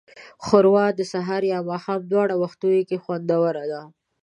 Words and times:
ښوروا 0.45 0.85
د 0.97 1.01
سهار 1.13 1.43
یا 1.53 1.59
ماښام 1.69 2.01
دواړو 2.11 2.35
وختونو 2.43 2.79
کې 2.87 3.01
خوندوره 3.03 3.63
ده. 3.71 3.81